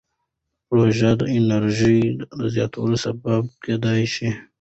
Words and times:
روژه 0.75 1.11
د 1.19 1.21
انرژۍ 1.35 1.99
د 2.39 2.41
زیاتوالي 2.53 2.97
سبب 3.05 3.41
کېدای 3.63 4.01
شي. 4.13 4.29